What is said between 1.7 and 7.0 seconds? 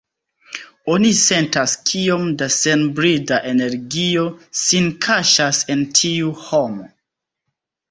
kiom da senbrida energio sin kaŝas en tiu homo.